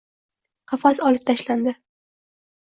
Qafas 0.71 1.01
olib 1.09 1.27
tashlandi 1.31 1.75